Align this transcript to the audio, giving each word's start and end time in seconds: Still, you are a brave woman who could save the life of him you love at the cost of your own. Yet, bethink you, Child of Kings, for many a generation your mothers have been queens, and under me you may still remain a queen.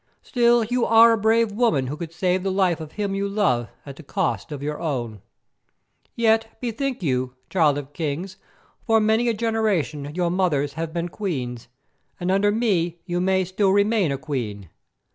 Still, 0.23 0.63
you 0.63 0.83
are 0.83 1.11
a 1.11 1.15
brave 1.19 1.51
woman 1.51 1.85
who 1.85 1.95
could 1.95 2.11
save 2.11 2.41
the 2.41 2.51
life 2.51 2.79
of 2.79 2.93
him 2.93 3.13
you 3.13 3.29
love 3.29 3.67
at 3.85 3.97
the 3.97 4.01
cost 4.01 4.51
of 4.51 4.63
your 4.63 4.79
own. 4.79 5.21
Yet, 6.15 6.57
bethink 6.59 7.03
you, 7.03 7.35
Child 7.51 7.77
of 7.77 7.93
Kings, 7.93 8.37
for 8.83 8.99
many 8.99 9.27
a 9.27 9.33
generation 9.35 10.11
your 10.15 10.31
mothers 10.31 10.73
have 10.73 10.91
been 10.91 11.09
queens, 11.09 11.67
and 12.19 12.31
under 12.31 12.51
me 12.51 12.97
you 13.05 13.21
may 13.21 13.45
still 13.45 13.69
remain 13.69 14.11
a 14.11 14.17
queen. 14.17 14.69